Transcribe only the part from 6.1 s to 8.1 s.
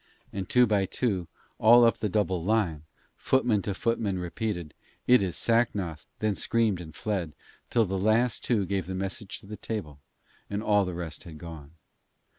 then screamed and fled, till the